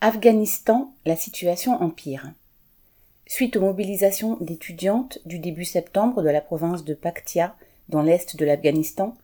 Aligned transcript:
Afghanistan, 0.00 0.92
la 1.06 1.16
situation 1.16 1.82
empire. 1.82 2.30
Suite 3.26 3.56
aux 3.56 3.62
mobilisations 3.62 4.36
d'étudiantes 4.40 5.18
du 5.26 5.40
début 5.40 5.64
septembre 5.64 6.22
de 6.22 6.28
la 6.28 6.40
province 6.40 6.84
de 6.84 6.94
Paktia, 6.94 7.56
dans 7.88 8.02
l'est 8.02 8.36
de 8.36 8.44
l'Afghanistan, 8.44 9.16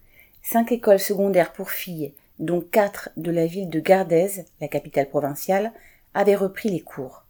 cinq 0.42 0.72
écoles 0.72 0.98
secondaires 0.98 1.52
pour 1.52 1.70
filles, 1.70 2.12
dont 2.40 2.60
quatre 2.60 3.10
de 3.16 3.30
la 3.30 3.46
ville 3.46 3.70
de 3.70 3.78
Gardez, 3.78 4.46
la 4.60 4.66
capitale 4.66 5.08
provinciale, 5.08 5.72
avaient 6.12 6.34
repris 6.34 6.70
les 6.70 6.80
cours. 6.80 7.22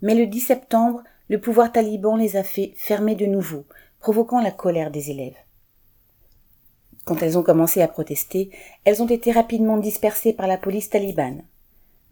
Mais 0.00 0.14
le 0.14 0.28
10 0.28 0.38
septembre, 0.38 1.02
le 1.28 1.40
pouvoir 1.40 1.72
taliban 1.72 2.14
les 2.14 2.36
a 2.36 2.44
fait 2.44 2.74
fermer 2.76 3.16
de 3.16 3.26
nouveau, 3.26 3.64
provoquant 3.98 4.40
la 4.40 4.52
colère 4.52 4.92
des 4.92 5.10
élèves. 5.10 5.34
Quand 7.06 7.24
elles 7.24 7.38
ont 7.38 7.42
commencé 7.42 7.82
à 7.82 7.88
protester, 7.88 8.50
elles 8.84 9.02
ont 9.02 9.08
été 9.08 9.32
rapidement 9.32 9.78
dispersées 9.78 10.32
par 10.32 10.46
la 10.46 10.58
police 10.58 10.90
talibane. 10.90 11.42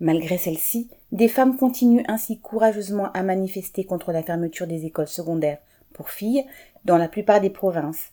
Malgré 0.00 0.38
celle-ci, 0.38 0.88
des 1.12 1.29
femmes 1.29 1.56
continuent 1.56 2.05
ainsi 2.09 2.38
courageusement 2.38 3.12
à 3.12 3.23
manifester 3.23 3.84
contre 3.84 4.10
la 4.10 4.24
fermeture 4.24 4.66
des 4.66 4.86
écoles 4.86 5.09
secondaires 5.09 5.59
pour 5.92 6.10
filles 6.10 6.45
dans 6.84 6.98
la 6.98 7.09
plupart 7.09 7.41
des 7.41 7.50
provinces 7.50 8.10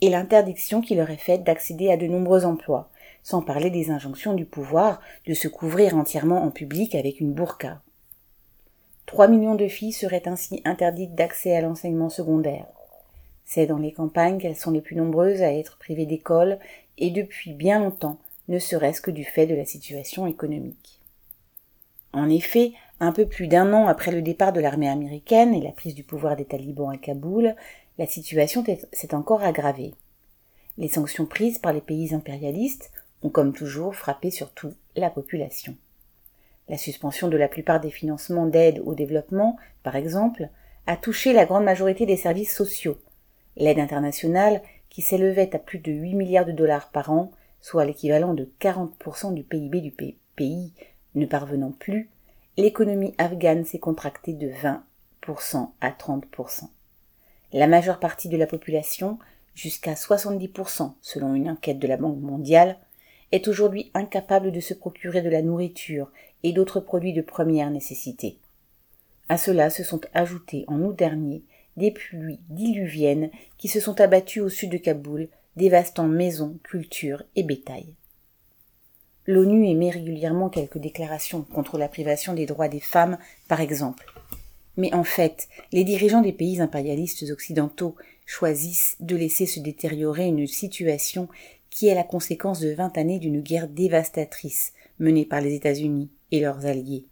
et 0.00 0.08
l'interdiction 0.08 0.80
qui 0.80 0.94
leur 0.94 1.10
est 1.10 1.16
faite 1.16 1.44
d'accéder 1.44 1.90
à 1.90 1.96
de 1.96 2.06
nombreux 2.06 2.46
emplois, 2.46 2.88
sans 3.22 3.42
parler 3.42 3.68
des 3.68 3.90
injonctions 3.90 4.32
du 4.32 4.46
pouvoir 4.46 5.00
de 5.26 5.34
se 5.34 5.48
couvrir 5.48 5.96
entièrement 5.96 6.42
en 6.42 6.50
public 6.50 6.94
avec 6.94 7.20
une 7.20 7.34
burqa. 7.34 7.82
Trois 9.04 9.28
millions 9.28 9.54
de 9.54 9.68
filles 9.68 9.92
seraient 9.92 10.28
ainsi 10.28 10.62
interdites 10.64 11.14
d'accès 11.14 11.54
à 11.54 11.60
l'enseignement 11.60 12.08
secondaire. 12.10 12.66
C'est 13.44 13.66
dans 13.66 13.78
les 13.78 13.92
campagnes 13.92 14.38
qu'elles 14.38 14.56
sont 14.56 14.70
les 14.70 14.80
plus 14.80 14.96
nombreuses 14.96 15.42
à 15.42 15.52
être 15.52 15.78
privées 15.78 16.06
d'école 16.06 16.58
et 16.96 17.10
depuis 17.10 17.52
bien 17.52 17.80
longtemps, 17.80 18.18
ne 18.48 18.58
serait-ce 18.58 19.00
que 19.00 19.10
du 19.10 19.24
fait 19.24 19.46
de 19.46 19.54
la 19.54 19.64
situation 19.64 20.26
économique. 20.26 21.00
En 22.18 22.28
effet, 22.28 22.72
un 22.98 23.12
peu 23.12 23.26
plus 23.26 23.46
d'un 23.46 23.72
an 23.72 23.86
après 23.86 24.10
le 24.10 24.22
départ 24.22 24.52
de 24.52 24.58
l'armée 24.58 24.88
américaine 24.88 25.54
et 25.54 25.62
la 25.62 25.70
prise 25.70 25.94
du 25.94 26.02
pouvoir 26.02 26.34
des 26.34 26.46
talibans 26.46 26.90
à 26.92 26.96
Kaboul, 26.96 27.54
la 27.96 28.06
situation 28.08 28.64
s'est 28.92 29.14
encore 29.14 29.44
aggravée. 29.44 29.94
Les 30.78 30.88
sanctions 30.88 31.26
prises 31.26 31.58
par 31.58 31.72
les 31.72 31.80
pays 31.80 32.12
impérialistes 32.12 32.90
ont 33.22 33.28
comme 33.28 33.52
toujours 33.52 33.94
frappé 33.94 34.32
surtout 34.32 34.74
la 34.96 35.10
population. 35.10 35.76
La 36.68 36.76
suspension 36.76 37.28
de 37.28 37.36
la 37.36 37.46
plupart 37.46 37.78
des 37.78 37.90
financements 37.90 38.46
d'aide 38.46 38.82
au 38.84 38.96
développement, 38.96 39.56
par 39.84 39.94
exemple, 39.94 40.48
a 40.88 40.96
touché 40.96 41.32
la 41.32 41.44
grande 41.44 41.64
majorité 41.64 42.04
des 42.04 42.16
services 42.16 42.52
sociaux. 42.52 42.98
L'aide 43.56 43.78
internationale, 43.78 44.60
qui 44.90 45.02
s'élevait 45.02 45.54
à 45.54 45.60
plus 45.60 45.78
de 45.78 45.92
8 45.92 46.14
milliards 46.14 46.46
de 46.46 46.52
dollars 46.52 46.90
par 46.90 47.12
an, 47.12 47.30
soit 47.60 47.84
l'équivalent 47.84 48.34
de 48.34 48.50
40% 48.60 49.34
du 49.34 49.44
PIB 49.44 49.82
du 49.82 49.94
pays, 50.34 50.72
ne 51.14 51.26
parvenant 51.26 51.72
plus, 51.72 52.08
l'économie 52.58 53.14
afghane 53.18 53.64
s'est 53.64 53.78
contractée 53.78 54.32
de 54.32 54.48
20% 54.48 55.68
à 55.80 55.90
30%. 55.90 56.64
La 57.52 57.68
majeure 57.68 58.00
partie 58.00 58.28
de 58.28 58.36
la 58.36 58.48
population, 58.48 59.20
jusqu'à 59.54 59.94
70% 59.94 60.94
selon 61.00 61.34
une 61.34 61.48
enquête 61.48 61.78
de 61.78 61.86
la 61.86 61.96
Banque 61.96 62.20
mondiale, 62.20 62.76
est 63.30 63.46
aujourd'hui 63.46 63.92
incapable 63.94 64.50
de 64.50 64.58
se 64.58 64.74
procurer 64.74 65.22
de 65.22 65.28
la 65.28 65.40
nourriture 65.40 66.10
et 66.42 66.52
d'autres 66.52 66.80
produits 66.80 67.12
de 67.12 67.22
première 67.22 67.70
nécessité. 67.70 68.38
À 69.28 69.38
cela 69.38 69.70
se 69.70 69.84
sont 69.84 70.00
ajoutés 70.12 70.64
en 70.66 70.80
août 70.82 70.96
dernier 70.96 71.44
des 71.76 71.92
pluies 71.92 72.40
diluviennes 72.48 73.30
qui 73.56 73.68
se 73.68 73.78
sont 73.78 74.00
abattues 74.00 74.40
au 74.40 74.48
sud 74.48 74.70
de 74.70 74.78
Kaboul, 74.78 75.28
dévastant 75.54 76.08
maisons, 76.08 76.58
cultures 76.64 77.22
et 77.36 77.44
bétail. 77.44 77.94
L'ONU 79.28 79.68
émet 79.68 79.90
régulièrement 79.90 80.48
quelques 80.48 80.78
déclarations 80.78 81.42
contre 81.42 81.76
la 81.76 81.88
privation 81.88 82.32
des 82.32 82.46
droits 82.46 82.68
des 82.68 82.80
femmes, 82.80 83.18
par 83.46 83.60
exemple. 83.60 84.06
Mais 84.78 84.94
en 84.94 85.04
fait, 85.04 85.48
les 85.70 85.84
dirigeants 85.84 86.22
des 86.22 86.32
pays 86.32 86.62
impérialistes 86.62 87.26
occidentaux 87.30 87.94
choisissent 88.24 88.96
de 89.00 89.16
laisser 89.16 89.44
se 89.44 89.60
détériorer 89.60 90.24
une 90.24 90.46
situation 90.46 91.28
qui 91.68 91.88
est 91.88 91.94
la 91.94 92.04
conséquence 92.04 92.60
de 92.60 92.70
vingt 92.70 92.96
années 92.96 93.18
d'une 93.18 93.42
guerre 93.42 93.68
dévastatrice 93.68 94.72
menée 94.98 95.26
par 95.26 95.42
les 95.42 95.54
États-Unis 95.54 96.08
et 96.32 96.40
leurs 96.40 96.64
alliés. 96.64 97.04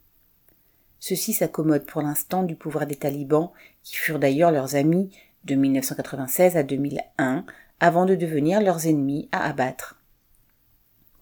Ceux-ci 1.00 1.34
s'accommodent 1.34 1.84
pour 1.84 2.00
l'instant 2.00 2.44
du 2.44 2.56
pouvoir 2.56 2.86
des 2.86 2.96
talibans, 2.96 3.50
qui 3.82 3.94
furent 3.94 4.18
d'ailleurs 4.18 4.52
leurs 4.52 4.74
amis 4.74 5.10
de 5.44 5.54
1996 5.54 6.56
à 6.56 6.62
2001, 6.62 7.44
avant 7.78 8.06
de 8.06 8.14
devenir 8.14 8.62
leurs 8.62 8.86
ennemis 8.86 9.28
à 9.32 9.46
abattre. 9.46 9.95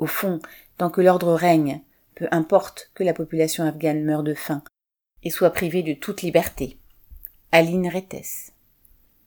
Au 0.05 0.07
fond, 0.07 0.39
Tant 0.77 0.91
que 0.91 1.01
l'ordre 1.01 1.33
règne, 1.33 1.81
peu 2.15 2.29
importe 2.31 2.91
que 2.93 3.03
la 3.03 3.15
population 3.15 3.65
afghane 3.65 4.05
meure 4.05 4.23
de 4.23 4.35
faim 4.35 4.63
et 5.23 5.31
soit 5.31 5.49
privée 5.49 5.83
de 5.83 5.95
toute 5.95 6.21
liberté. 6.21 6.77
Aline 7.53 7.89
Rettes. 7.89 8.53